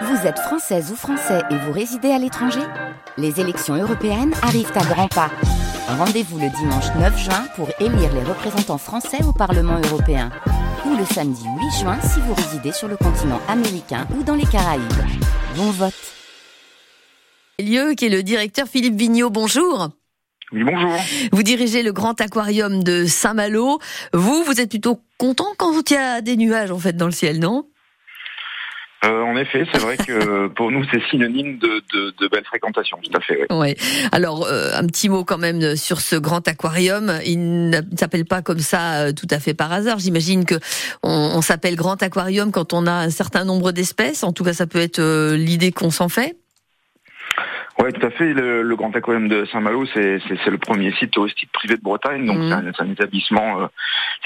[0.00, 2.62] Vous êtes française ou français et vous résidez à l'étranger
[3.18, 5.30] Les élections européennes arrivent à grands pas.
[5.86, 10.30] Rendez-vous le dimanche 9 juin pour élire les représentants français au Parlement européen.
[10.86, 14.46] Ou le samedi 8 juin si vous résidez sur le continent américain ou dans les
[14.46, 14.82] Caraïbes.
[15.56, 15.92] Bon vote
[17.58, 19.90] Lieu qui est le directeur Philippe Vigneault, bonjour.
[20.52, 20.96] Oui, bonjour.
[21.32, 23.78] Vous dirigez le grand aquarium de Saint-Malo.
[24.14, 27.12] Vous, vous êtes plutôt content quand il y a des nuages en fait dans le
[27.12, 27.68] ciel, non?
[29.04, 32.98] Euh, en effet, c'est vrai que pour nous, c'est synonyme de, de, de, belle fréquentation,
[33.02, 33.46] tout à fait.
[33.50, 33.56] Oui.
[33.58, 33.76] Ouais.
[34.12, 37.12] Alors, euh, un petit mot quand même sur ce grand aquarium.
[37.26, 39.98] Il ne s'appelle pas comme ça euh, tout à fait par hasard.
[39.98, 40.54] J'imagine que
[41.02, 44.22] on, on s'appelle grand aquarium quand on a un certain nombre d'espèces.
[44.22, 46.36] En tout cas, ça peut être euh, l'idée qu'on s'en fait.
[47.82, 48.32] Oui, tout à fait.
[48.32, 52.38] Le, le Grand Aquarium de Saint-Malo, c'est le premier site touristique privé de Bretagne, donc
[52.38, 52.48] mmh.
[52.48, 53.66] c'est un, un, établissement euh,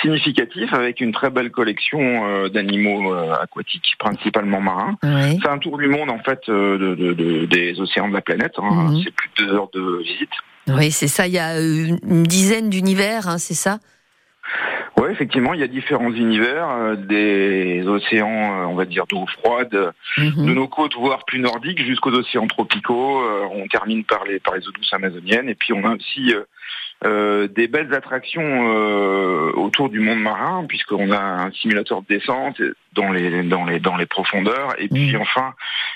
[0.03, 4.97] significatif avec une très belle collection euh, d'animaux euh, aquatiques, principalement marins.
[5.03, 5.39] Oui.
[5.43, 8.55] C'est un tour du monde en fait de, de, de, des océans de la planète.
[8.59, 8.91] Hein.
[8.91, 9.03] Mmh.
[9.05, 10.31] C'est plus de deux heures de visite.
[10.69, 11.27] Oui, c'est ça.
[11.27, 13.79] Il y a une dizaine d'univers, hein, c'est ça?
[14.99, 19.27] Oui, effectivement, il y a différents univers, euh, des océans, euh, on va dire, d'eau
[19.27, 20.47] froide, -hmm.
[20.47, 23.21] de nos côtes, voire plus nordiques, jusqu'aux océans tropicaux.
[23.23, 25.49] Euh, on termine par les, par les eaux douces amazoniennes.
[25.51, 26.33] Et puis, on a aussi
[27.05, 32.61] euh, des belles attractions euh, autour du monde marin, puisqu'on a un simulateur de descente
[32.95, 35.21] dans les dans les dans les profondeurs, et puis mmh.
[35.21, 35.55] enfin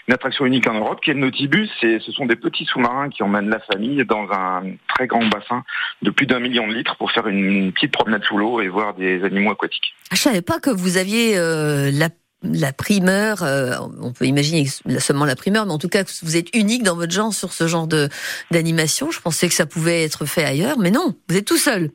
[0.09, 1.71] une attraction unique en Europe qui est le Nautibus.
[1.83, 5.63] Et ce sont des petits sous-marins qui emmènent la famille dans un très grand bassin
[6.03, 8.95] de plus d'un million de litres pour faire une petite promenade sous l'eau et voir
[8.95, 9.95] des animaux aquatiques.
[10.13, 12.09] Je savais pas que vous aviez euh, la
[12.43, 14.67] la primeur, euh, on peut imaginer
[14.99, 17.69] seulement la primeur, mais en tout cas vous êtes unique dans votre genre sur ce
[17.69, 18.09] genre de
[18.51, 19.11] d'animation.
[19.11, 21.91] Je pensais que ça pouvait être fait ailleurs, mais non, vous êtes tout seul.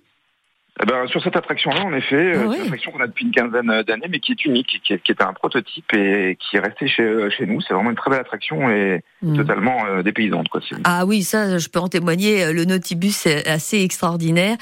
[0.82, 2.58] Eh ben, sur cette attraction-là, en effet, ah oui.
[2.58, 5.12] une attraction qu'on a depuis une quinzaine d'années, mais qui est unique, qui est, qui
[5.14, 7.62] est, un prototype et qui est resté chez, chez nous.
[7.62, 9.38] C'est vraiment une très belle attraction et mmh.
[9.38, 10.50] totalement euh, dépaysante.
[10.50, 10.60] Quoi.
[10.84, 12.52] Ah oui, ça, je peux en témoigner.
[12.52, 14.58] Le Nautibus est assez extraordinaire.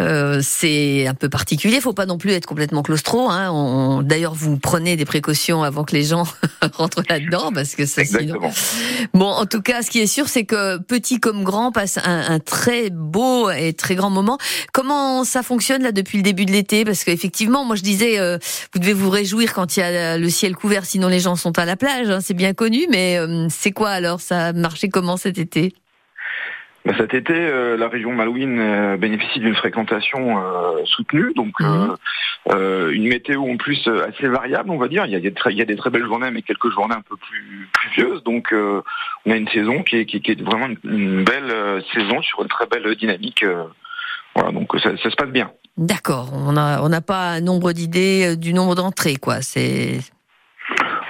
[0.00, 1.76] Euh, c'est un peu particulier.
[1.76, 3.28] Il faut pas non plus être complètement claustro.
[3.28, 4.02] Hein.
[4.02, 6.24] D'ailleurs, vous prenez des précautions avant que les gens
[6.72, 8.00] rentrent là-dedans, parce que ça.
[8.00, 8.50] Exactement.
[8.50, 9.08] Sinon...
[9.12, 12.30] Bon, en tout cas, ce qui est sûr, c'est que petit comme grand passe un,
[12.30, 14.38] un très beau et très grand moment.
[14.72, 16.84] Comment ça fonctionne là depuis le début de l'été?
[16.84, 18.38] Parce qu'effectivement, moi je disais, euh,
[18.72, 21.58] vous devez vous réjouir quand il y a le ciel couvert, sinon les gens sont
[21.58, 22.86] à la plage, hein, c'est bien connu.
[22.88, 25.74] Mais euh, c'est quoi alors Ça a marché comment cet été?
[26.84, 31.94] Bah, cet été, euh, la région Malouine euh, bénéficie d'une fréquentation euh, soutenue, donc mmh.
[32.92, 35.04] une météo en plus assez variable, on va dire.
[35.04, 36.94] Il y a des très, il y a des très belles journées, mais quelques journées
[36.94, 38.22] un peu plus pluvieuses.
[38.24, 42.22] Donc, on a une saison qui est, qui, qui est vraiment une, une, belle saison
[42.22, 43.44] sur une très belle dynamique.
[44.34, 45.50] Voilà, donc ça, ça se passe bien.
[45.76, 46.32] D'accord.
[46.34, 49.40] On n'a pas un nombre d'idées du nombre d'entrées, quoi.
[49.40, 50.00] C'est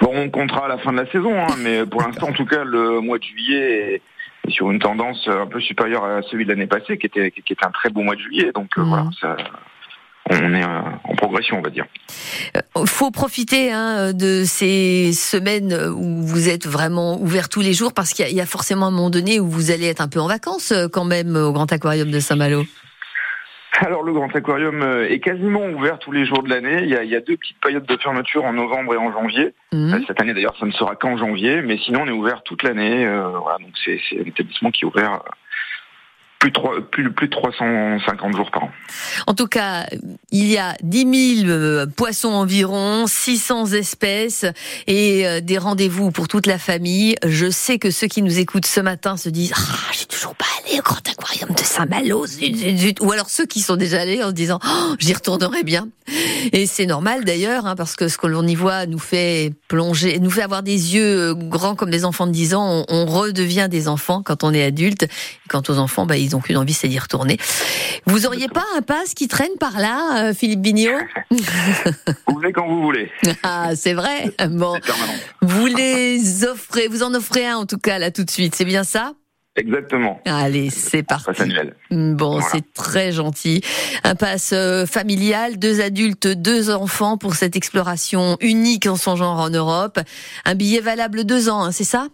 [0.01, 2.45] bon, on comptera à la fin de la saison, hein, mais pour l'instant, en tout
[2.45, 4.01] cas, le mois de juillet
[4.47, 7.53] est, sur une tendance un peu supérieure à celui de l'année passée, qui était qui
[7.53, 8.51] était un très beau mois de juillet.
[8.53, 8.81] Donc mmh.
[8.83, 9.37] voilà, ça,
[10.29, 11.85] on est en progression, on va dire.
[12.55, 17.73] Il euh, faut profiter hein, de ces semaines où vous êtes vraiment ouvert tous les
[17.73, 20.07] jours, parce qu'il y, y, a forcément un moment donné où vous allez être un
[20.07, 22.63] peu en vacances euh, quand même au Grand Aquarium de Saint-Malo.
[23.83, 26.83] Alors le Grand Aquarium est quasiment ouvert tous les jours de l'année.
[26.83, 29.55] Il, il, y a deux petites périodes de fermeture en novembre et en janvier.
[29.71, 30.05] Mmh.
[30.05, 33.05] Cette année d'ailleurs, ça ne sera qu'en janvier, mais sinon on est ouvert toute l'année.
[33.05, 35.23] Euh, voilà, donc c'est un établissement qui est ouvert
[36.37, 38.71] plus de, 3, plus, plus de 350 jours par an.
[39.27, 39.85] En tout cas,
[40.31, 44.45] il y a 10 000 euh, poissons environ, 600 espèces
[44.87, 47.15] et euh, des rendez-vous pour toute la famille.
[47.25, 50.45] Je sais que ceux qui nous écoutent ce matin se disent ah, j'ai toujours pas
[50.65, 52.25] allé au grand aquarium de Saint-Malo,
[53.01, 55.89] ou alors ceux qui sont déjà allés en se disant oh, j'y retournerai bien.
[56.51, 60.19] Et c'est normal d'ailleurs, hein, parce que ce que l'on y voit nous fait plonger,
[60.19, 62.85] nous fait avoir des yeux grands comme des enfants de 10 ans.
[62.89, 65.07] On, redevient des enfants quand on est adulte.
[65.49, 67.37] Quant aux enfants, bah, ils n'ont qu'une envie, c'est d'y retourner.
[68.05, 70.99] Vous auriez pas un pass qui traîne par là, euh, Philippe Bignot
[72.27, 73.11] Vous venez quand vous voulez.
[73.43, 74.31] Ah, c'est vrai.
[74.49, 74.79] Bon,
[75.41, 78.55] vous les offrez, vous en offrez un en tout cas là tout de suite.
[78.55, 79.13] C'est bien ça?
[79.55, 80.21] Exactement.
[80.25, 81.43] Allez, c'est parti.
[81.91, 82.45] Bon, voilà.
[82.51, 83.61] c'est très gentil.
[84.03, 89.39] Un pass euh, familial, deux adultes, deux enfants pour cette exploration unique en son genre
[89.39, 89.99] en Europe.
[90.45, 92.07] Un billet valable deux ans, hein, c'est ça?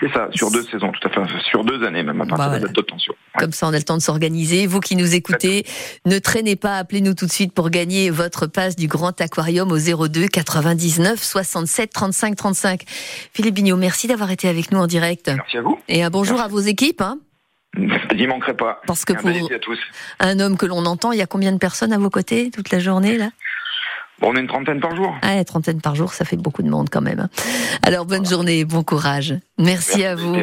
[0.00, 2.58] C'est ça, sur deux saisons, tout à fait, sur deux années même à partir voilà.
[2.58, 2.70] de la.
[2.72, 3.16] Ouais.
[3.38, 4.66] Comme ça, on a le temps de s'organiser.
[4.66, 5.64] Vous qui nous écoutez,
[6.06, 9.78] ne traînez pas, appelez-nous tout de suite pour gagner votre passe du Grand Aquarium au
[9.78, 12.82] 02 99 67 35 35.
[13.32, 15.28] Philippe Bignot, merci d'avoir été avec nous en direct.
[15.28, 15.78] Merci à vous.
[15.88, 16.50] Et un bonjour merci.
[16.50, 17.02] à vos équipes.
[17.02, 17.18] Hein.
[18.16, 18.80] J'y manquerai pas.
[18.86, 19.30] Parce que pour
[20.18, 22.70] un homme que l'on entend, il y a combien de personnes à vos côtés toute
[22.70, 23.30] la journée là?
[24.22, 25.14] On est une trentaine par jour.
[25.22, 27.28] Ah, une trentaine par jour, ça fait beaucoup de monde quand même.
[27.82, 29.34] Alors bonne journée, bon courage.
[29.58, 30.36] Merci, à vous.